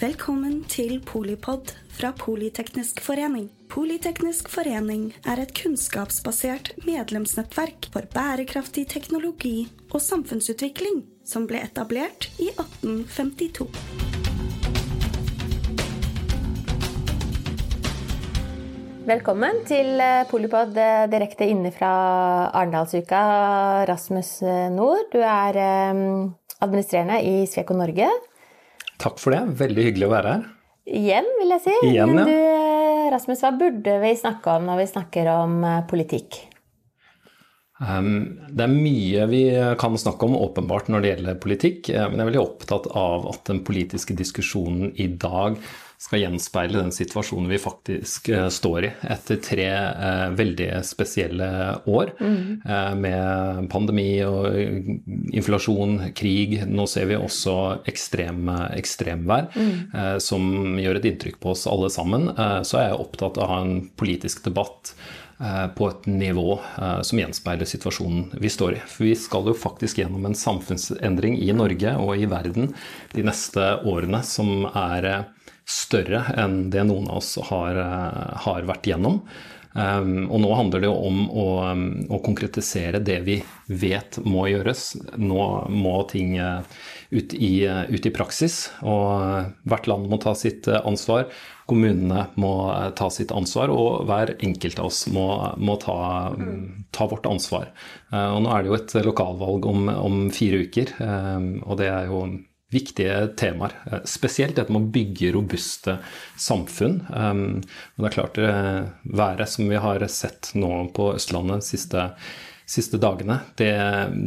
[0.00, 3.50] Velkommen til Polipod fra Politeknisk forening.
[3.68, 12.48] Politeknisk forening er et kunnskapsbasert medlemsnettverk for bærekraftig teknologi og samfunnsutvikling som ble etablert i
[12.48, 13.68] 1852.
[19.12, 21.92] Velkommen til eh, Polipod eh, direkte inne fra
[22.48, 23.20] Arendalsuka.
[23.92, 28.08] Rasmus eh, Nord, du er administrerende i Sveko Norge.
[29.00, 29.42] Takk for det.
[29.60, 30.46] Veldig hyggelig å være her.
[30.90, 31.76] Igjen, vil jeg si.
[31.88, 32.36] Igjen, Men du,
[33.14, 35.60] Rasmus, hva burde vi snakke om når vi snakker om
[35.90, 36.42] politikk?
[37.80, 39.44] Um, det er mye vi
[39.80, 43.46] kan snakke om åpenbart når det gjelder politikk, men jeg er veldig opptatt av at
[43.48, 45.56] den politiske diskusjonen i dag
[46.00, 49.66] skal gjenspeile den situasjonen vi faktisk uh, står i etter tre
[50.36, 51.48] veldig spesielle
[51.88, 52.44] år mm.
[53.00, 54.56] med pandemi og
[55.36, 56.58] inflasjon, krig.
[56.68, 57.56] Nå ser vi også
[57.90, 59.50] ekstrem, ekstremvær
[60.24, 62.30] som gjør et inntrykk på oss alle sammen.
[62.64, 64.94] så er jeg opptatt av å ha en politisk debatt
[65.76, 66.58] på et nivå
[67.06, 68.80] som gjenspeiler situasjonen vi står i.
[68.84, 72.74] For vi skal jo faktisk gjennom en samfunnsendring i Norge og i verden
[73.14, 75.08] de neste årene som er
[75.64, 77.80] større enn det noen av oss har,
[78.44, 79.22] har vært gjennom.
[79.70, 83.36] Um, og nå handler det jo om å, um, å, konkretisere det vi
[83.70, 84.96] vet må gjøres.
[85.22, 86.66] Nå må ting uh,
[87.14, 91.28] ut, i, uh, ut, i, praksis, og uh, hvert land må ta sitt ansvar.
[91.70, 92.52] Kommunene må
[92.98, 95.28] ta sitt ansvar, og hver enkelt av oss må,
[95.62, 96.00] må ta,
[96.34, 97.70] um, ta, vårt ansvar.
[98.10, 100.96] og nå er det jo et lokalvalg om, om fire uker,
[101.62, 102.24] og det er jo
[102.70, 103.74] viktige temaer.
[104.08, 105.98] Spesielt dette med å bygge robuste
[106.38, 107.00] samfunn.
[107.10, 108.52] Men det er klart det
[109.02, 112.06] været som vi har sett nå på Østlandet de siste,
[112.70, 113.74] siste dagene, det,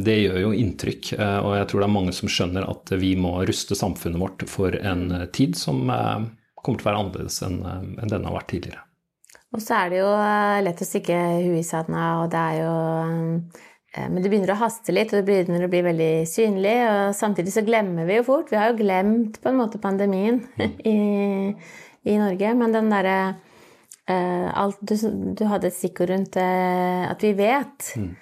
[0.04, 1.14] det, gjør jo inntrykk.
[1.16, 4.76] Og jeg tror det er mange som skjønner at vi må ruste samfunnet vårt for
[4.76, 7.62] en tid som kommer til å være annerledes enn
[8.04, 8.84] denne har vært tidligere.
[9.54, 10.10] Og så er det jo
[10.66, 12.72] lett å stikke huet i sanda, og det er jo
[13.94, 16.74] men det begynner å haste litt, og det begynner å bli veldig synlig.
[16.88, 18.50] Og samtidig så glemmer vi jo fort.
[18.50, 20.40] Vi har jo glemt på en måte pandemien
[20.94, 20.98] i,
[22.02, 22.54] i Norge.
[22.58, 23.16] Men den derre
[24.10, 24.96] uh, du,
[25.38, 27.94] du, hadde et stikkord rundt uh, at vi vet.
[27.94, 28.12] Mm.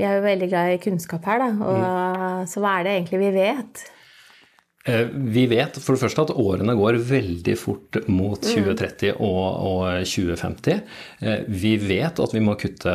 [0.00, 1.50] Vi er jo veldig glad i kunnskap her, da.
[1.54, 2.46] Og, mm.
[2.50, 3.84] Så hva er det egentlig vi vet?
[4.82, 10.80] Vi vet for det første at årene går veldig fort mot 2030 og, og, 2050.
[11.46, 12.94] Vi vet at vi må kutte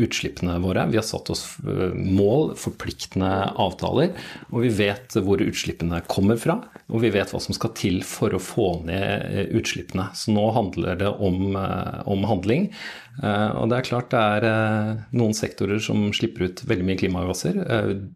[0.00, 0.86] utslippene våre.
[0.88, 4.14] Vi har satt oss mål, forpliktende avtaler.
[4.48, 6.56] Og vi vet hvor utslippene kommer fra,
[6.88, 10.08] og vi vet hva som skal til for å få ned utslippene.
[10.16, 12.70] Så nå handler det om, om handling.
[13.16, 14.44] Og det er klart det er
[15.16, 17.56] noen sektorer som slipper ut veldig mye klimagasser.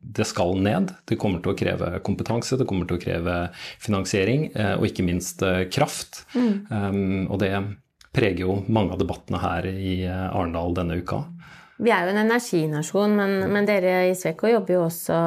[0.01, 0.93] Det skal ned.
[1.09, 2.59] Det kommer til å kreve kompetanse.
[2.61, 3.37] det kommer til å kreve
[3.81, 5.41] finansiering, og ikke minst
[5.73, 6.27] kraft.
[6.37, 6.53] Mm.
[6.69, 7.55] Um, og det
[8.13, 11.23] preger jo mange av debattene her i Arendal denne uka.
[11.81, 15.21] Vi er jo en energinasjon, men, men dere i Sveko jobber jo også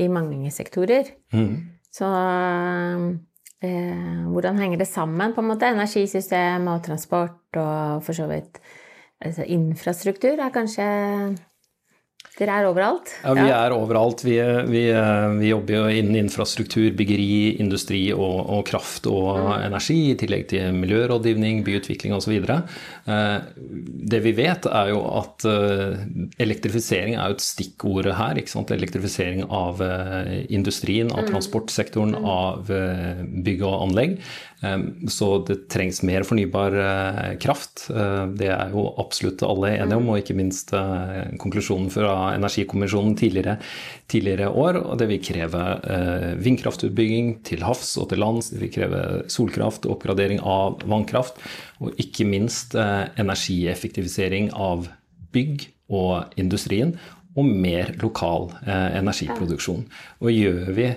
[0.00, 1.12] i mange sektorer.
[1.34, 1.52] Mm.
[1.94, 2.08] Så
[3.66, 5.70] eh, hvordan henger det sammen, på en måte?
[5.70, 8.58] Energisystem og transport og for så vidt
[9.20, 10.86] altså, infrastruktur er kanskje
[12.40, 13.12] dere er overalt?
[13.22, 14.24] Ja, vi er overalt.
[14.24, 14.36] Vi,
[14.70, 14.84] vi,
[15.40, 19.50] vi jobber jo innen infrastruktur, byggeri, industri og, og kraft og mm.
[19.68, 22.38] energi, i tillegg til miljørådgivning, byutvikling osv.
[22.40, 23.38] Eh,
[24.10, 26.00] det vi vet, er jo at eh,
[26.42, 28.38] elektrifisering er jo et stikkord her.
[28.40, 28.72] ikke sant?
[28.74, 31.30] Elektrifisering av eh, industrien, av mm.
[31.32, 32.30] transportsektoren, mm.
[32.30, 32.72] av
[33.44, 34.16] bygg og anlegg.
[35.08, 36.74] Så det trengs mer fornybar
[37.40, 37.86] kraft.
[38.36, 40.74] Det er jo absolutt alle enige om, og ikke minst
[41.40, 43.56] konklusjonen fra Energikommisjonen tidligere,
[44.10, 44.80] tidligere år.
[44.84, 45.64] Og det vil kreve
[46.44, 48.52] vindkraftutbygging til havs og til lands.
[48.54, 49.02] Det vil kreve
[49.32, 51.40] solkraft, oppgradering av vannkraft,
[51.80, 54.88] og ikke minst energieffektivisering av
[55.34, 56.94] bygg og industrien
[57.38, 59.84] og mer lokal eh, energiproduksjon.
[60.20, 60.88] Og gjør vi,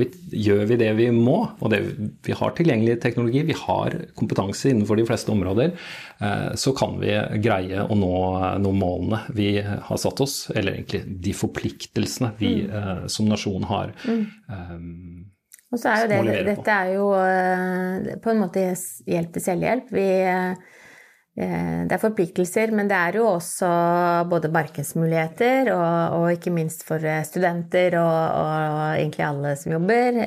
[0.00, 0.06] vi,
[0.46, 1.80] gjør vi, det vi må, og det,
[2.26, 5.74] vi har tilgjengelig teknologi, vi har kompetanse innenfor de fleste områder,
[6.20, 7.14] eh, så kan vi
[7.44, 8.12] greie å nå,
[8.62, 12.76] nå, målene vi har satt oss, eller egentlig de forpliktelsene vi mm.
[12.80, 13.94] eh, som nasjon har.
[14.06, 14.24] Mm.
[14.50, 15.24] Um,
[15.74, 17.06] og så er jo det, dette er jo
[18.22, 19.88] på en måte hjelp til selvhjelp.
[19.92, 20.06] Vi
[21.36, 23.68] det er forpliktelser, men det er jo også
[24.30, 30.22] både markedsmuligheter og, og ikke minst for studenter og, og, egentlig alle som jobber.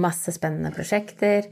[0.00, 1.50] Masse spennende prosjekter.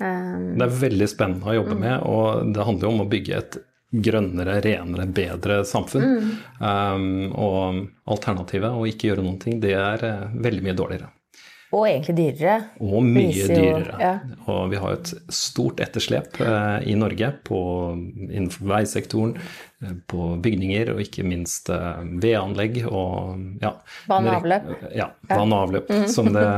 [0.00, 3.60] Det er veldig spennende å jobbe med, og det handler jo om å bygge et
[3.92, 6.06] grønnere, renere, bedre samfunn.
[6.08, 6.30] Mm.
[6.58, 11.12] Um, og alternativet å ikke gjøre noen ting, det er veldig mye dårligere.
[11.72, 12.56] Og egentlig dyrere.
[12.84, 13.96] Og mye dyrere.
[14.00, 14.12] ja.
[14.52, 17.60] Og vi har et stort etterslep eh, i Norge på,
[18.28, 19.36] innenfor veisektoren,
[19.80, 23.72] eh, på bygninger og ikke minst eh, vedanlegg og ja.
[24.10, 24.72] Vann og avløp.
[24.92, 25.12] Ja.
[25.30, 26.48] Vann og avløp, som det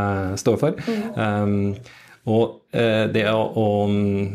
[0.43, 0.83] står for.
[1.15, 1.77] Um,
[2.35, 3.67] og det å, å,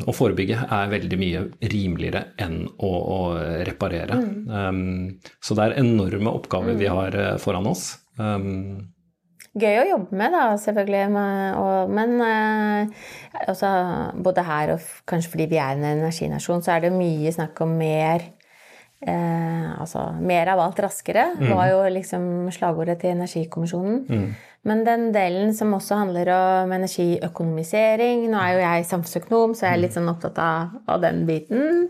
[0.08, 1.40] å forebygge er veldig mye
[1.74, 3.20] rimeligere enn å, å
[3.68, 4.20] reparere.
[4.48, 7.98] Um, så det er enorme oppgaver vi har eh, foran oss.
[8.22, 8.94] Um,
[9.60, 11.06] Gøy å jobbe med, da, selvfølgelig.
[11.12, 12.88] med- Og, men eh,
[13.48, 13.70] altså,
[14.24, 14.80] både her og
[15.10, 18.22] kanskje fordi vi er en energinasjon, så er det mye snakk om mer
[19.02, 24.34] eh, Altså mer av alt raskere, var jo liksom slagordet til Energikommisjonen.
[24.68, 29.74] Men den delen som også handler om energiøkonomisering Nå er jo jeg samfunnsøkonom, så jeg
[29.78, 31.88] er litt sånn opptatt av, av den biten.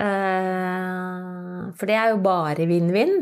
[0.00, 3.18] Eh, for det er jo bare vinn-vinn.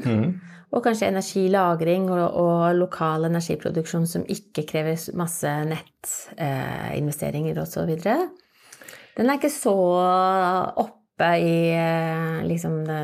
[0.75, 7.93] Og kanskje energilagring og, og lokal energiproduksjon som ikke krever masse nettinvesteringer eh, osv.
[9.17, 9.75] Den er ikke så
[10.83, 12.99] oppe i eh, liksom det,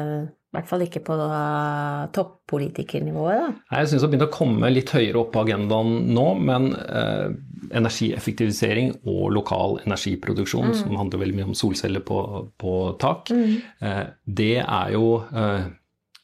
[0.53, 3.53] I hvert fall ikke på eh, toppolitikernivået, da.
[3.55, 6.67] Nei, Jeg syns det har begynt å komme litt høyere opp på agendaen nå, men
[6.83, 7.29] eh,
[7.73, 12.19] energieffektivisering og lokal energiproduksjon, som handler veldig mye om solceller på,
[12.61, 15.71] på tak, eh, det er jo eh,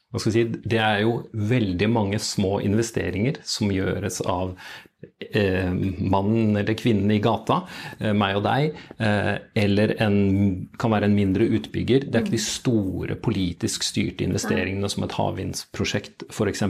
[0.09, 4.55] hva skal jeg si, det er jo veldig mange små investeringer som gjøres av
[5.29, 7.59] eh, mannen eller kvinnen i gata,
[7.99, 10.17] eh, meg og deg, eh, eller en,
[10.81, 12.07] kan være en mindre utbygger.
[12.07, 16.65] Det er ikke de store politisk styrte investeringene som et havvindsprosjekt f.eks.,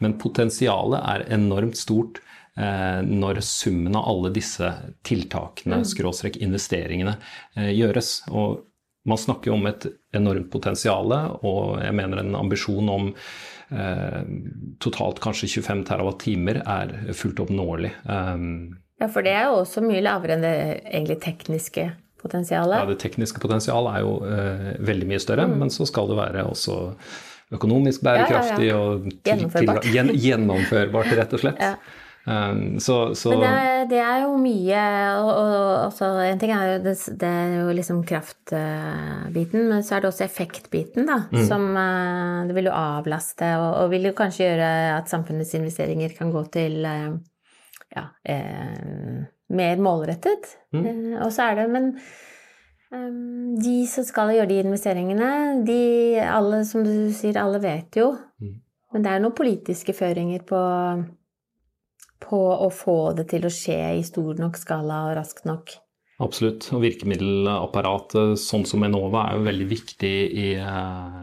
[0.00, 2.22] men potensialet er enormt stort
[2.56, 4.72] eh, når summen av alle disse
[5.04, 7.18] tiltakene, skråstrek investeringene,
[7.58, 8.22] eh, gjøres.
[8.32, 8.64] Og
[9.06, 9.86] man snakker jo om et
[10.16, 11.12] enormt potensial,
[11.42, 13.06] og jeg mener en ambisjon om
[13.70, 14.20] eh,
[14.80, 17.92] totalt kanskje 25 TWh er fullt oppnåelig.
[18.08, 20.54] Um, Ja, for det er jo også mye lavere enn det
[20.90, 21.84] egentlig tekniske
[22.18, 22.80] potensialet.
[22.80, 26.42] ja, det tekniske potensialet er jo eh, veldig mye større, men så skal det være
[26.50, 26.78] også
[27.54, 28.76] økonomisk bærekraftig ja.
[28.76, 29.82] og til- Gjennomførbart.
[29.86, 31.62] til- gjen, gjennomførbart, rett og slett.
[32.28, 34.80] Um, så, så Men det er, det er jo mye
[35.16, 36.92] og, og, altså, En ting er jo, det,
[37.22, 41.22] det er jo liksom kraftbiten, men så er det også effektbiten, da.
[41.48, 46.12] Som eh, det vil jo avlaste, og, og vil jo kanskje gjøre at samfunnets investeringer
[46.18, 47.16] kan gå til eh,
[47.96, 50.52] ja, eh, mer målrettet.
[50.76, 51.92] Eh, og så er det Men
[52.92, 53.12] eh,
[53.64, 55.30] de som skal gjøre de investeringene,
[55.64, 55.82] de
[56.28, 58.12] alle, som du sier, alle vet jo.
[58.92, 60.60] Men det er noen politiske føringer på
[62.22, 65.76] på å få det til å skje i stor nok skala og raskt nok.
[66.18, 66.66] Absolutt.
[66.74, 71.20] Og virkemiddelapparatet, sånn som Enova, er jo veldig viktig i eh,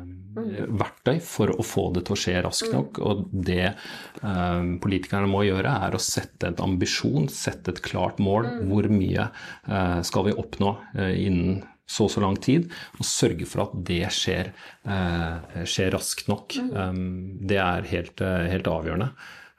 [0.79, 3.01] verktøy for å få det til å skje raskt nok.
[3.03, 8.47] Og det eh, politikerne må gjøre, er å sette et ambisjon, sette et klart mål.
[8.71, 13.45] Hvor mye eh, skal vi oppnå eh, innen så og så lang tid, og sørge
[13.45, 14.47] for at det skjer,
[14.89, 16.55] eh, skjer raskt nok.
[16.71, 19.11] Um, det er helt, helt avgjørende.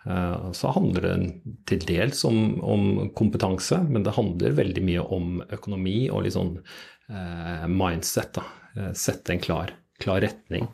[0.06, 1.14] Eh, Så handler det
[1.67, 6.55] til dels om, om kompetanse, men det handler veldig mye om økonomi og litt sånn
[7.11, 8.38] eh, mindset.
[8.38, 8.47] Da.
[8.76, 10.70] Eh, Sette en klar, klar retning.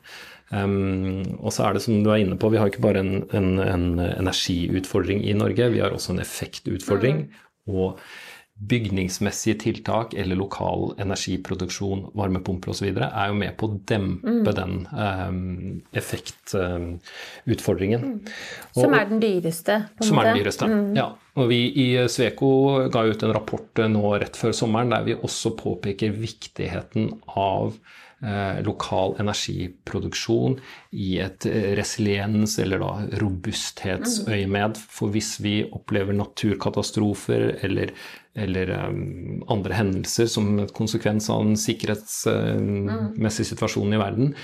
[0.52, 3.23] Um, og så er det som du er inne på, vi har ikke bare en,
[3.32, 7.23] en, en energiutfordring i Norge, vi har også en effektutfordring.
[7.72, 7.96] Og
[8.69, 12.86] bygningsmessige tiltak eller lokal energiproduksjon, varmepumper osv.
[12.94, 18.02] er jo med på å dempe den um, effektutfordringen.
[18.76, 20.98] Som er den dyreste, Som er den dyreste, dyreste.
[20.98, 21.08] Ja.
[21.40, 22.50] Og vi i Sveko
[22.92, 27.08] ga ut en rapport nå rett før sommeren der vi også påpeker viktigheten
[27.40, 27.72] av
[28.22, 30.58] eh, lokal energiproduksjon
[30.92, 32.92] i et eh, resiliens- eller da
[33.22, 34.76] robusthetsøyemed.
[34.92, 37.96] For hvis vi opplever naturkatastrofer eller,
[38.34, 44.34] eller um, andre hendelser som et konsekvens av den sikkerhetsmessige situasjonen i verden,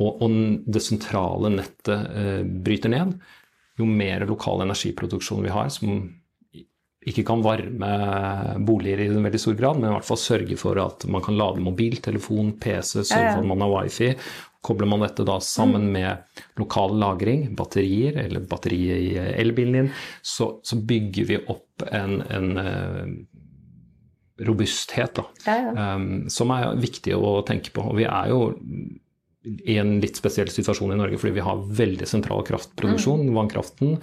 [0.00, 0.22] og,
[0.66, 3.12] det sentrale nettet eh, bryter ned,
[3.78, 6.00] jo mer lokal energiproduksjon vi har, som
[7.02, 7.90] ikke kan varme
[8.62, 11.36] boliger i en veldig stor grad, men i hvert fall sørge for at man kan
[11.38, 14.12] lade mobiltelefon, PC, sørge for at man har wifi.
[14.62, 19.90] Kobler man dette da sammen med lokal lagring, batterier eller batteriet i elbilen din,
[20.22, 22.52] så, så bygger vi opp en, en
[24.40, 25.94] robusthet da, Ja, ja.
[25.96, 27.84] um, som er viktig å tenke på.
[27.92, 28.52] Og vi er jo
[29.42, 33.96] i en litt spesiell situasjon i Norge fordi vi har veldig sentral kraftproduksjon, vannkraften.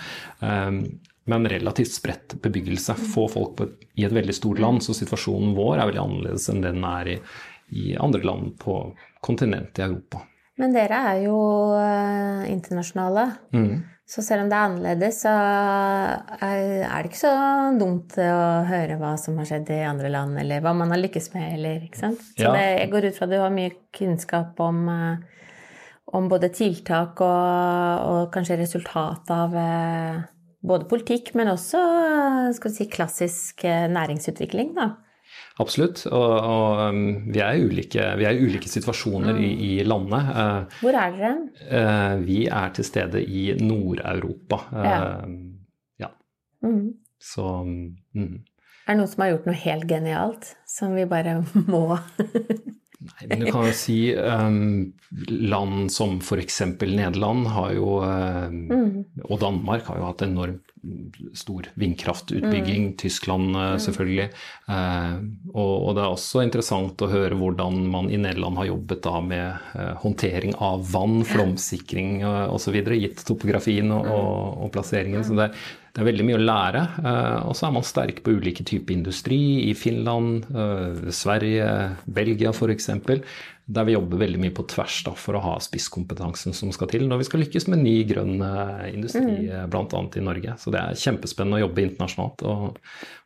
[0.44, 0.82] Um,
[1.30, 2.96] men relativt spredt bebyggelse.
[3.14, 3.70] Få folk på,
[4.02, 4.84] i et veldig stort land.
[4.84, 7.20] Så situasjonen vår er veldig annerledes enn den er i,
[7.78, 8.82] i andre land på
[9.26, 10.24] kontinentet i Europa.
[10.60, 11.38] Men dere er jo
[11.78, 13.26] eh, internasjonale.
[13.56, 13.76] Mm.
[14.10, 15.32] Så selv om det er annerledes, så
[16.42, 17.34] er det ikke så
[17.78, 21.30] dumt å høre hva som har skjedd i andre land, eller hva man har lykkes
[21.36, 22.24] med, eller ikke sant.
[22.34, 22.54] Så Ja.
[22.56, 25.46] det, jeg går ut fra at du har mye kunnskap om, eh,
[26.18, 30.24] om både tiltak og, og kanskje resultat av eh,
[30.66, 33.62] både politikk, men også eh, skal vi si, klassisk
[33.94, 34.96] næringsutvikling, da.
[35.60, 36.06] Absolutt.
[36.08, 37.02] Og, og um,
[37.34, 40.30] vi, er ulike, vi er i ulike situasjoner i, i landet.
[40.32, 41.34] Eh, Hvor er dere?
[41.68, 44.62] eh, vi er til stede i Nord-Europa.
[44.72, 45.02] Ja.
[46.00, 46.12] ja.
[46.64, 46.94] Mm.
[47.20, 47.46] Så
[48.16, 48.38] mm.
[48.88, 51.42] Er det noen som har gjort noe helt genialt, som vi bare
[51.74, 51.84] må
[53.00, 54.90] Nei, men du kan jo si um,
[55.32, 56.58] land som f.eks.
[56.84, 60.66] Nederland har jo, um, og Danmark har jo hatt enormt
[61.34, 62.94] stor vindkraftutbygging.
[63.00, 64.30] Tyskland uh, selvfølgelig.
[64.68, 65.16] Uh,
[65.54, 69.16] og, og det er også interessant å høre hvordan man i Nederland har jobbet da
[69.24, 75.24] med uh, håndtering av vann, flomsikring uh, osv., gitt topografien og, og, og plasseringen.
[75.24, 76.82] Så det er, det er veldig mye å lære.
[77.02, 81.70] Uh, og så er man sterk på ulike typer industri i Finland, uh, Sverige,
[82.06, 82.92] Belgia f.eks.
[83.70, 87.04] Der vi jobber veldig mye på tvers da, for å ha spisskompetansen som skal til
[87.06, 89.70] når vi skal lykkes med ny grønn uh, industri, mm.
[89.70, 90.04] bl.a.
[90.18, 90.56] i Norge.
[90.62, 92.80] Så det er kjempespennende å jobbe internasjonalt og,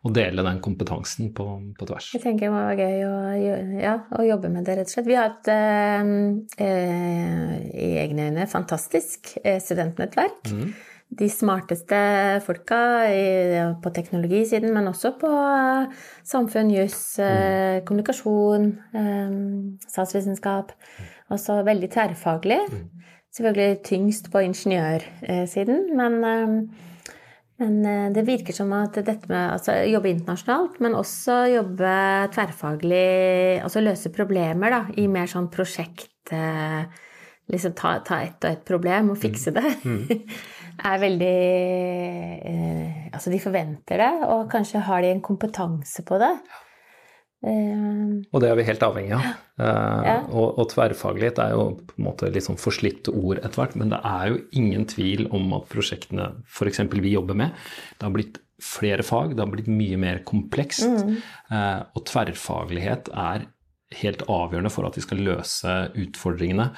[0.04, 1.48] og dele den kompetansen på,
[1.80, 2.10] på, tvers.
[2.16, 3.14] Jeg tenker det var gøy å,
[3.80, 5.12] ja, å, jobbe med det, rett og slett.
[5.12, 6.16] Vi har et eh,
[7.76, 10.52] i egne øyne fantastisk studentnettverk.
[10.52, 10.74] Mm
[11.20, 11.98] de smarteste
[12.46, 12.80] folka
[13.84, 15.32] på teknologisiden, men også på
[16.28, 17.84] samfunn, juss, mm.
[17.88, 19.36] kommunikasjon, eh,
[19.88, 20.74] statsvitenskap.
[21.34, 22.60] Også veldig tverrfaglig.
[22.72, 23.04] Mm.
[23.34, 26.90] Selvfølgelig tyngst på ingeniørsiden, men, eh,
[27.64, 31.94] men det virker som at dette med altså, jobbe internasjonalt, men også jobbe
[32.34, 36.10] tverrfaglig, altså løse problemer da, i mer sånn prosjekt
[37.52, 39.66] Liksom ta, ta ett og ett problem og fikse det.
[39.84, 40.06] Mm.
[40.84, 41.38] er veldig
[42.50, 46.32] eh, Altså, de forventer det, og kanskje har de en kompetanse på det.
[47.46, 49.28] Eh, og det er vi helt avhengig av.
[49.62, 50.16] Eh, ja.
[50.32, 53.94] og, og, tverrfaglighet er jo på en måte litt sånn forslitt ord etter hvert, men
[53.94, 56.82] det er jo ingen tvil om at prosjektene f.eks.
[56.96, 57.54] vi jobber med,
[58.00, 60.88] det har blitt flere fag, det har blitt mye mer komplekst.
[60.88, 61.18] Mm.
[61.94, 63.44] og tverrfaglighet er
[64.00, 66.70] helt avgjørende for at vi skal løse utfordringene.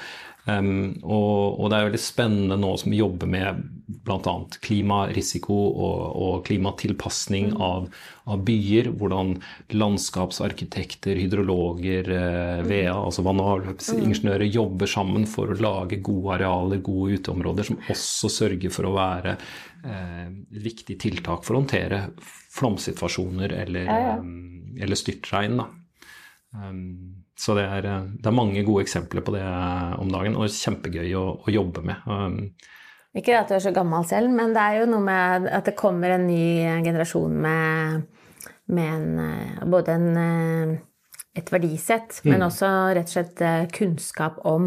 [0.46, 3.64] Um, og, og, det er veldig spennende nå som vi jobber med
[4.06, 4.34] bl.a.
[4.62, 7.62] klimarisiko og, og klimatilpasning mm.
[7.66, 7.88] av,
[8.30, 8.92] av, byer.
[8.98, 9.36] Hvordan
[9.74, 17.70] landskapsarkitekter, hydrologer, eh, VEA, altså avløpsingeniører, jobber sammen for å lage gode arealer, gode uteområder,
[17.72, 22.04] som også sørger for å være eh, et viktig tiltak for å håndtere
[22.56, 24.20] flomsituasjoner eller, ja, ja.
[24.86, 25.58] Eller styrtregn.
[25.62, 25.70] da.
[26.56, 29.44] Um, så det er, det er, mange gode eksempler på det
[30.00, 31.98] om dagen, og kjempegøy å, å jobbe med.
[32.08, 32.56] Um,
[33.16, 35.80] ikke at du er så gammel selv, men det er jo noe med at det
[35.80, 36.46] kommer en ny
[36.84, 38.02] generasjon med,
[38.76, 39.08] med en,
[39.72, 40.10] både en,
[41.36, 42.30] et verdisett, mm.
[42.34, 43.40] men også rett og slett
[43.76, 44.64] kunnskap om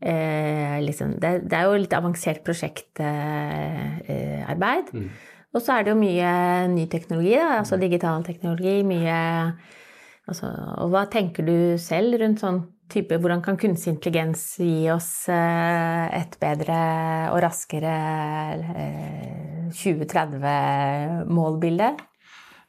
[0.00, 4.86] eh, liksom, det, det, er jo litt avansert prosjektarbeid.
[4.92, 5.08] Eh, mm.
[5.56, 6.30] Og så er det jo mye
[6.74, 9.18] ny teknologi, da, altså digital teknologi, mye
[10.28, 10.50] Altså,
[10.82, 16.04] og hva tenker du selv rundt sånn type Hvordan kan kunstig intelligens gi oss eh,
[16.16, 16.78] et bedre
[17.34, 17.92] og raskere
[19.76, 21.90] 2030-målbilde?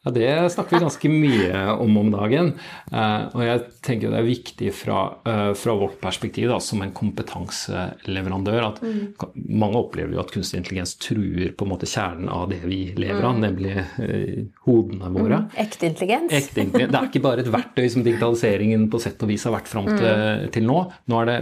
[0.06, 2.54] Ja, Det snakker vi ganske mye om om dagen.
[2.88, 6.94] Uh, og jeg tenker det er viktig fra, uh, fra vårt perspektiv da, som en
[6.96, 9.02] kompetanseleverandør at mm.
[9.60, 13.28] mange opplever jo at kunstig intelligens truer på en måte kjernen av det vi lever
[13.28, 13.42] av, mm.
[13.44, 15.42] nemlig uh, hodene våre.
[15.44, 15.52] Mm.
[15.66, 16.38] Ekte intelligens.
[16.40, 16.96] Ekte intelligens.
[16.96, 19.92] Det er ikke bare et verktøy som digitaliseringen på sett og vis har vært fram
[19.92, 20.48] til, mm.
[20.56, 20.78] til nå.
[21.12, 21.38] Nå er det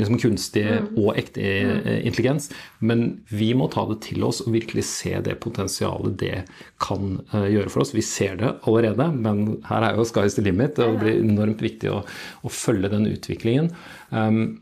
[0.00, 0.88] liksom kunstig mm.
[1.04, 1.52] og ekte
[2.00, 2.48] intelligens.
[2.80, 6.34] Men vi må ta det til oss og virkelig se det potensialet det
[6.80, 7.94] kan gjøre for oss.
[7.94, 10.78] Vi ser det allerede, men her er jo sky's the limit.
[10.78, 13.72] og Det blir enormt viktig å, å følge den utviklingen.
[14.14, 14.60] Um,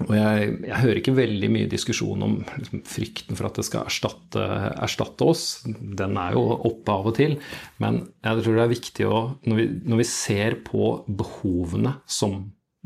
[0.00, 3.86] og jeg, jeg, hører ikke veldig mye diskusjon om liksom, frykten for at det skal
[3.90, 4.46] erstatte,
[4.82, 5.44] erstatte, oss.
[5.68, 7.36] Den er jo oppe av og til.
[7.82, 12.40] Men jeg tror det er viktig å Når vi, når vi ser på behovene som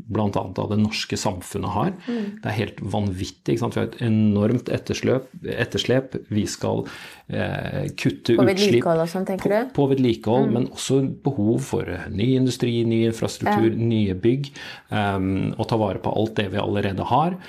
[0.07, 0.29] bl.a.
[0.31, 1.91] av det norske samfunnet har.
[2.07, 2.23] Mm.
[2.43, 3.57] Det er helt vanvittig.
[3.57, 5.29] Vi har et enormt etterslep.
[5.51, 6.15] etterslep.
[6.33, 6.85] Vi skal
[7.27, 9.27] eh, kutte på utslipp sånn?
[9.27, 10.57] På, på vedlikehold, mm.
[10.57, 13.87] men også behov for ny industri, ny infrastruktur, ja.
[13.93, 14.51] nye bygg.
[14.89, 17.39] Um, og ta vare på alt det vi allerede har.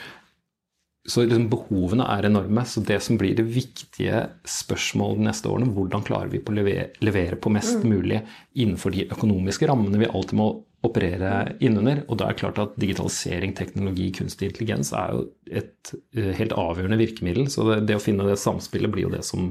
[1.08, 2.64] så liksom behovene er enorme.
[2.68, 6.58] Så det som blir det viktige spørsmålet de neste årene, hvordan klarer vi på å
[6.58, 7.88] levere, levere på mest Mm.
[7.88, 8.22] mulig
[8.54, 12.04] innenfor de økonomiske rammene vi alltid må operere innunder.
[12.06, 16.54] Og da er det klart at digitalisering, teknologi, kunstig intelligens er jo et eh, helt
[16.54, 17.48] avgjørende virkemiddel.
[17.50, 19.50] Så det, det å finne det samspillet blir jo det som,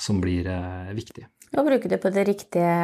[0.00, 1.26] som blir eh, viktig.
[1.52, 2.76] Og bruke det på de riktige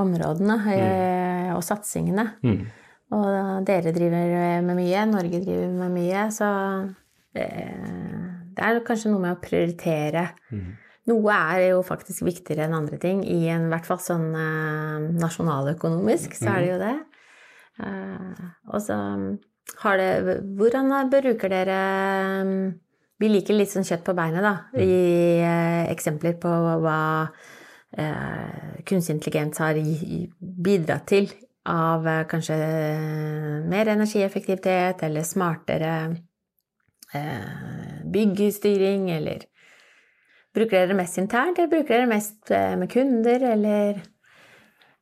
[0.00, 1.52] områdene mm.
[1.54, 2.24] og satsingene.
[2.42, 2.64] Mm.
[3.14, 4.32] Og dere driver
[4.66, 6.48] med mye, Norge driver med mye, så
[7.38, 10.26] eh, det er kanskje noe med å prioritere.
[11.06, 13.22] Noe er jo faktisk viktigere enn andre ting.
[13.28, 16.94] I en hvert fall sånn eh, nasjonaløkonomisk, så er det jo det.
[17.84, 18.96] Eh, og så
[19.82, 21.78] har det Hvordan bruker dere
[23.20, 24.54] Vi liker litt sånn kjøtt på beinet, da.
[24.80, 26.50] I eh, eksempler på
[26.82, 26.98] hva
[27.96, 31.28] eh, kunstig intelligens har i- i- bidratt til
[31.66, 32.56] av eh, kanskje
[33.70, 35.92] mer energieffektivitet eller smartere
[37.14, 39.46] eh, byggstyring, eller
[40.54, 44.02] Bruker dere det mest internt, eller bruker dere det mest eh, med kunder, eller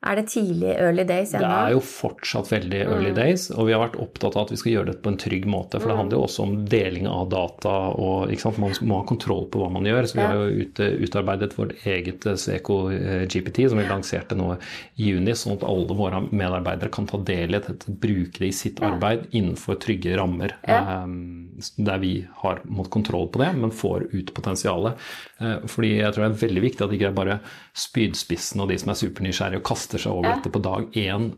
[0.03, 3.85] er det tidlig early days Det er jo fortsatt veldig early days, og vi har
[3.85, 5.79] vært opptatt av at vi skal gjøre dette på en trygg måte.
[5.79, 9.63] For det handler jo også om deling av data, og man må ha kontroll på
[9.63, 10.09] hva man gjør.
[10.11, 14.49] Så vi har jo utarbeidet vårt eget eh, Sveco eh, GPT, som vi lanserte nå
[14.57, 18.59] i juni, sånn at alle våre medarbeidere kan ta del i dette, bruke det i
[18.59, 20.57] sitt arbeid innenfor trygge rammer.
[20.67, 20.81] Ja.
[20.83, 21.07] eh,
[21.77, 24.99] Der vi har måttet kontroll på det, men får ut potensialet.
[25.41, 27.39] Eh, Fordi jeg tror det er veldig viktig at det ikke er bare
[27.79, 30.37] spydspissene og de som er supernysgjerrige og kaster seg over Ja.
[30.37, 31.33] dette på dag én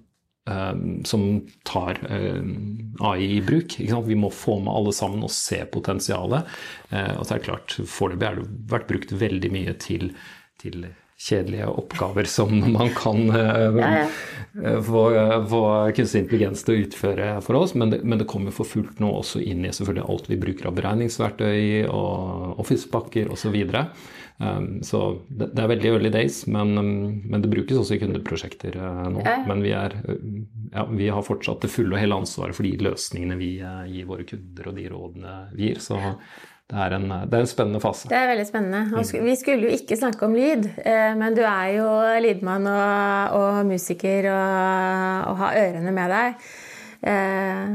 [0.47, 2.43] eh, som tar eh,
[3.01, 3.79] AI i bruk.
[3.79, 6.45] Vi må få med alle sammen og se potensialet.
[6.93, 10.13] Og så er det klart, foreløpig har det vært brukt veldig mye til,
[10.61, 10.87] til
[11.19, 14.07] kjedelige oppgaver som man kan eh, Ja, ja.
[14.65, 15.63] eh, få, eh, få
[15.97, 19.13] kunstig intelligens til å utføre for oss, men det, men det kommer for fullt nå
[19.21, 23.57] også inn i selvfølgelig alt vi bruker av beregningsverktøy og Office-pakker osv.
[24.43, 26.89] Um, så det, det er veldig early days, men, um,
[27.31, 28.81] men det brukes også i kundeprosjekter
[29.15, 29.23] nå.
[29.23, 29.37] Ja.
[29.47, 29.95] Men vi, er,
[30.73, 34.27] ja, vi har fortsatt det fulle og hele ansvaret for de løsningene vi gir våre
[34.27, 35.81] kunder, og de rådene vi gir.
[35.85, 36.01] Så
[36.73, 38.09] det er en, det er en spennende fase.
[38.09, 38.85] Det er veldig spennende.
[38.97, 41.89] Og vi skulle jo ikke snakke om lyd, eh, men du er jo
[42.25, 46.49] lydmann og, og musiker og, og har ørene med deg.
[47.13, 47.75] Eh,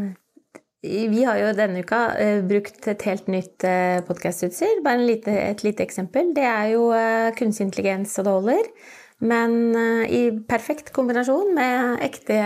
[0.82, 3.66] Vi har jo denne uka eh, brukt et helt nytt
[4.08, 4.82] podkastutstyr.
[4.84, 6.34] Bare en lite, et lite eksempel.
[6.34, 6.90] Det er jo
[7.38, 8.72] kunstig intelligens og det holder.
[9.20, 12.38] Men eh, i perfekt kombinasjon med ekte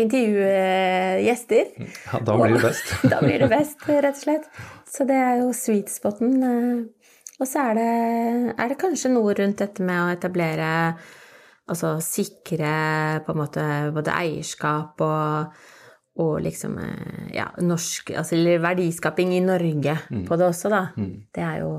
[0.00, 1.66] intervjugjester.
[2.12, 2.94] Ja, da blir det best.
[3.12, 4.48] Da blir det best, rett og slett.
[4.88, 6.36] Så det er jo sweet spoten.
[6.42, 7.12] eh.
[7.36, 7.88] Og så er det,
[8.56, 10.70] er det kanskje noe rundt dette med å etablere
[11.66, 12.70] Altså sikre
[13.26, 15.56] på en måte både eierskap og,
[16.22, 19.96] og liksom eh, ja, norsk Altså verdiskaping i Norge
[20.28, 20.82] på det også, da.
[20.96, 21.72] Det er jo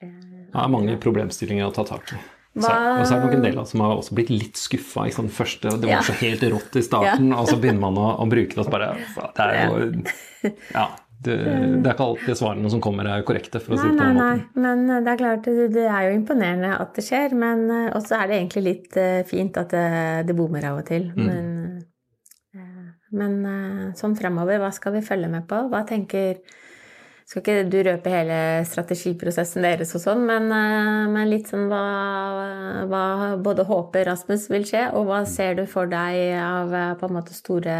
[0.00, 0.08] Det
[0.54, 2.20] er mange problemstillinger å ta tak i.
[2.50, 4.58] Så, og så er det nok en del av oss som har også blitt litt
[4.58, 5.04] skuffa.
[5.30, 6.00] Første, det var Ja.
[6.02, 8.72] så helt rått i starten, og så begynner man å, å bruke det, og så
[8.74, 8.88] bare
[9.36, 10.88] Det er jo Ja.
[11.20, 14.00] Det, det er ikke alltid svarene som kommer er korrekte, for å si Nei, det
[14.00, 14.38] på nei, måten.
[14.56, 14.62] nei.
[14.64, 17.34] Men det er klart, det det er jo imponerende at det skjer.
[17.36, 19.84] Men eh, også er det egentlig litt eh, fint at det,
[20.30, 21.10] det bommer av og til.
[21.12, 21.26] Mm.
[21.28, 21.50] Men,
[22.56, 22.88] eh,
[23.20, 25.60] men eh, sånn fremover, hva skal vi følge med på?
[25.68, 26.40] Hva tenker
[27.30, 31.84] Skal ikke du røpe hele strategiprosessen deres og sånn, men, eh, men litt sånn hva,
[32.90, 33.02] hva
[33.38, 37.14] både håper Rasmus vil skje, og hva ser du for deg av eh, på en
[37.20, 37.76] måte store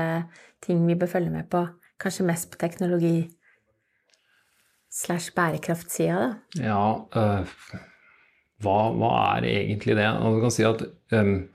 [0.62, 1.64] ting vi bør følge med på?
[1.98, 3.16] Kanskje mest på teknologi
[5.00, 6.30] slash bærekraftsida, da.
[6.62, 6.84] Ja,
[7.18, 7.50] øh,
[8.62, 10.06] hva, hva er egentlig det?
[10.14, 11.48] Og du kan si at øhm,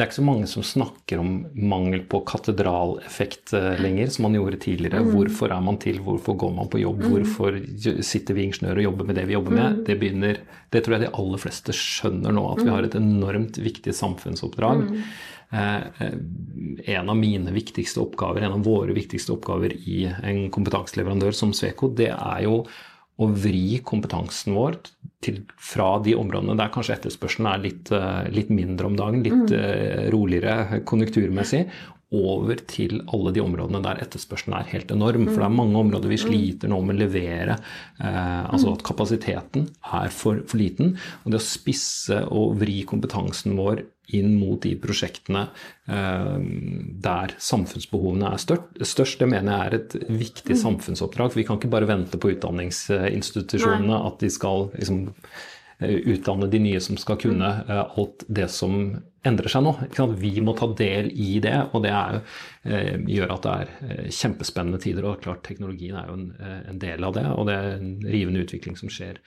[0.00, 4.38] det er ikke så mange som snakker om mangel på katedraleffekt øh, lenger, som man
[4.38, 5.02] gjorde tidligere.
[5.04, 5.98] Hvorfor er man til?
[6.06, 7.02] Hvorfor går man på jobb?
[7.04, 9.82] Hvorfor sitter vi ingeniører og jobber med det vi jobber med?
[9.84, 10.40] Det, begynner,
[10.72, 14.86] det tror jeg de aller fleste skjønner nå, at vi har et enormt viktig samfunnsoppdrag.
[15.52, 16.16] Eh, eh,
[16.96, 21.92] en av mine viktigste oppgaver, en av våre viktigste oppgaver i en kompetanseleverandør som Sveko,
[21.92, 22.62] det er jo
[23.20, 24.80] å vri kompetansen vår
[25.24, 29.52] til, fra de områdene der kanskje etterspørselen er litt, eh, litt mindre om dagen, litt
[29.52, 30.10] mm.
[30.14, 31.66] roligere konjunkturmessig,
[32.10, 35.28] over til alle de områdene der etterspørselen er helt enorm.
[35.28, 37.56] For det er mange områder vi sliter nå med å levere.
[38.02, 40.96] Eh, altså at kapasiteten er for, for liten.
[41.22, 43.84] Og det å spisse og vri kompetansen vår
[44.18, 45.44] inn mot de prosjektene
[45.86, 46.34] eh,
[47.06, 51.30] der samfunnsbehovene er størst, størst, det mener jeg er et viktig samfunnsoppdrag.
[51.30, 55.06] For vi kan ikke bare vente på utdanningsinstitusjonene at de skal liksom
[55.80, 58.74] utdanne de nye som skal kunne alt det som
[59.26, 59.74] endrer seg nå.
[60.20, 62.20] Vi må ta del i det, og det er,
[63.08, 65.08] gjør at det er kjempespennende tider.
[65.08, 66.26] Og klart teknologien er jo en,
[66.72, 69.20] en del av det, og det er en rivende utvikling som skjer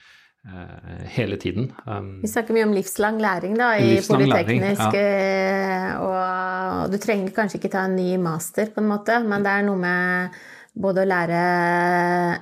[0.46, 1.72] Eh, hele tiden.
[1.86, 4.26] Um, Vi snakker mye om livslang læring da, i livslang.
[4.28, 4.88] Læring, ja.
[4.92, 9.54] Eh, og du trenger kanskje ikke ta en ny master, på en måte, men det
[9.54, 10.36] er noe med
[10.76, 11.40] både å lære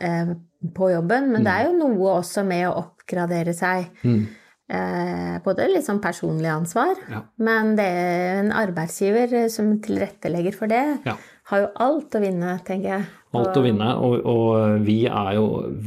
[0.03, 0.33] eh,
[0.75, 3.91] på jobben, men det er jo noe også med å oppgradere seg.
[4.03, 4.23] Mm.
[4.73, 7.21] Eh, både litt sånn personlig ansvar, ja.
[7.45, 11.17] men det er en arbeidsgiver som tilrettelegger for det, ja.
[11.51, 13.09] har jo alt å vinne, tenker jeg.
[13.37, 15.47] Alt å vinne, og, og, vi er jo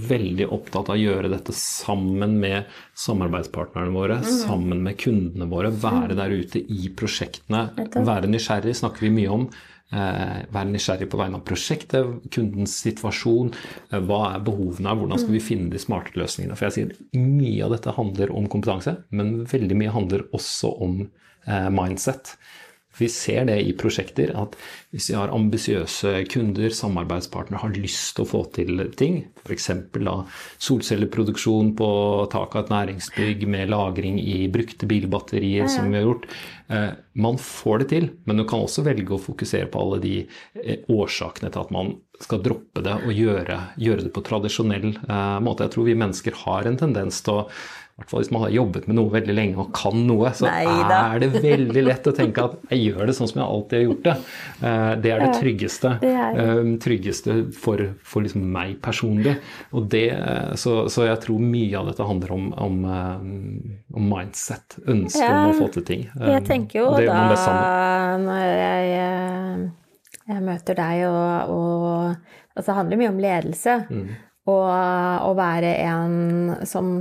[0.09, 4.29] veldig opptatt av å gjøre dette sammen med samarbeidspartnerne våre, mm.
[4.43, 5.69] sammen med kundene våre.
[5.69, 6.19] Være mm.
[6.21, 7.67] der ute i prosjektene.
[7.95, 9.47] Være nysgjerrig snakker vi mye om.
[9.93, 13.51] Eh, være nysgjerrig på vegne av prosjektet, kundens situasjon.
[13.91, 15.45] Eh, hva er behovene Hvordan skal vi mm.
[15.45, 16.57] finne de smarte løsningene?
[16.57, 20.97] For jeg sier Mye av dette handler om kompetanse, men veldig mye handler også om
[21.05, 22.33] eh, mindset.
[22.97, 24.55] Vi ser det i prosjekter at
[24.95, 29.69] hvis vi har ambisiøse kunder, samarbeidspartnere, har lyst til å få til ting, f.eks.
[30.63, 31.89] solcelleproduksjon på
[32.31, 36.29] taket av et næringsbygg med lagring i brukte bilbatterier, som vi har gjort.
[36.71, 36.89] Eh,
[37.21, 40.87] man får det til, men du kan også velge å fokusere på alle de eh,
[40.89, 45.67] årsakene til at man skal droppe det og gjøre, gjøre det på tradisjonell eh, måte.
[45.67, 47.49] Jeg tror vi mennesker har en tendens til å
[48.01, 50.97] hvert fall hvis man har jobbet med noe veldig lenge og kan noe, så Neida.
[51.15, 53.85] er det veldig lett å tenke at jeg gjør det sånn som jeg alltid har
[53.85, 54.15] gjort det.
[54.67, 55.91] Eh, det er det tryggeste.
[56.03, 59.37] Eh, tryggeste for, for liksom meg personlig.
[59.71, 60.03] Og det,
[60.59, 64.79] så, så, jeg tror mye av dette handler om, om, eh, om mindset.
[64.83, 66.05] Ønske ja, om å få til ting.
[66.19, 67.23] Jeg tenker jo da
[68.19, 69.65] når jeg,
[70.27, 73.73] jeg, møter deg og, og Altså det handler mye om ledelse.
[73.91, 74.11] Mm.
[74.45, 74.65] Og
[75.25, 76.99] å være en som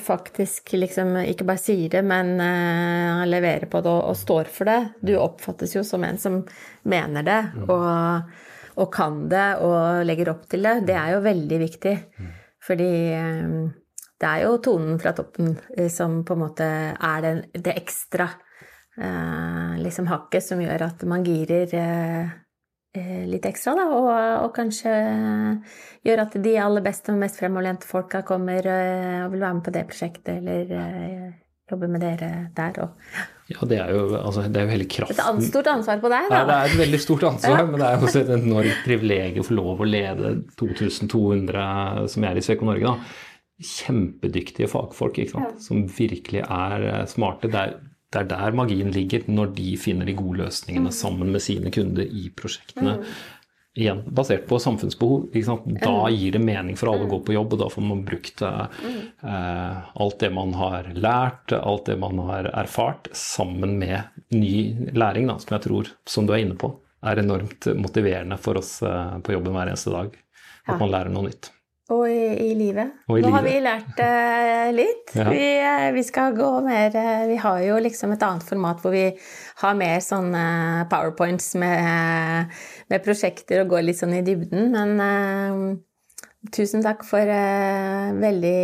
[0.00, 4.70] faktisk liksom ikke bare sier det, men uh, leverer på det og, og, står for
[4.70, 4.78] det.
[5.04, 6.38] Du oppfattes jo som en som
[6.88, 7.66] mener det mm.
[7.66, 8.32] og,
[8.78, 10.78] og, kan det og legger opp til det.
[10.88, 11.94] Det er jo veldig viktig.
[12.16, 12.32] Mm.
[12.66, 13.60] Fordi um,
[14.16, 18.30] det er jo tonen fra toppen uh, som på en måte er det, det ekstra
[18.32, 22.36] uh, liksom hakket som gjør at man girer Eh,
[23.30, 24.10] litt ekstra, da, og,
[24.44, 24.92] og, kanskje
[26.06, 29.64] gjøre at de aller beste og mest fremoverlente folka kommer eh, og vil være med
[29.66, 31.26] på det prosjektet, eller uh,
[31.70, 32.80] jobbe med dere der.
[32.84, 33.16] òg.
[33.50, 36.28] ja, det er jo, altså, det er jo hele kraften Et stort ansvar på deg,
[36.30, 36.38] da.
[36.40, 39.48] Ja, det er et veldig stort ansvar, men det er også et enormt privilegium å
[39.48, 42.94] få lov å lede 2200 som er i Sveko Norge.
[42.94, 43.66] da.
[43.66, 45.54] Kjempedyktige fagfolk ikke sant?
[45.56, 45.66] Ja.
[45.68, 47.50] som virkelig er smarte.
[47.50, 47.78] Det er
[48.16, 50.96] det er der magien ligger, når de finner de gode løsningene mm.
[50.96, 52.98] sammen med sine kunder i prosjektene.
[53.02, 53.16] Mm.
[53.76, 55.26] Igjen basert på samfunnsbehov.
[55.82, 58.40] Da gir det mening for alle å gå på jobb, og da får man brukt
[58.46, 65.28] eh, alt det man har lært, alt det man har erfart, sammen med ny læring,
[65.28, 66.72] da, som jeg tror, som du er inne på,
[67.04, 70.16] er enormt motiverende for oss eh, på jobben hver eneste dag.
[70.66, 71.52] At man lærer noe nytt.
[71.86, 72.96] Og i, i livet.
[73.06, 73.34] Og i Nå livet.
[73.36, 75.12] har vi lært uh, litt.
[75.14, 75.26] Ja.
[75.30, 78.94] Vi, uh, vi, skal gå mer uh, Vi har jo liksom et annet format hvor
[78.94, 79.04] vi
[79.62, 80.46] har mer sånne
[80.90, 82.56] powerpoints med,
[82.90, 84.74] med prosjekter og går litt sånn i dybden.
[84.74, 85.78] Men
[86.54, 87.26] tusen takk for
[88.22, 88.58] veldig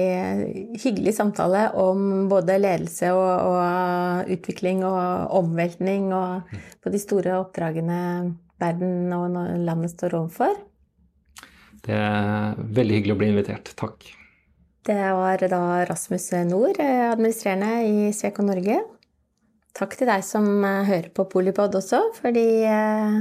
[0.83, 8.03] hyggelig samtale om både ledelse og, og utvikling og omveltning og på de store oppdragene
[8.63, 10.55] verden og landet står overfor.
[11.83, 13.73] Det er veldig hyggelig å bli invitert.
[13.79, 14.07] Takk.
[14.87, 18.81] Det var da Rasmus Nord, administrerende i Sveko Norge.
[19.73, 23.15] Takk til deg som eh, hører på Polipod også, fordi eh,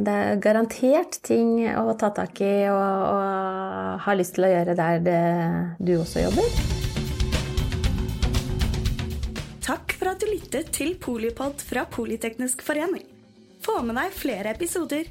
[0.00, 4.76] det er garantert ting å ta tak i og, og har lyst til å gjøre
[4.78, 5.20] der det,
[5.82, 6.48] du også jobber.
[9.68, 13.04] Takk for at du lyttet til Polipod fra Politeknisk forening.
[13.60, 15.10] Få med deg flere episoder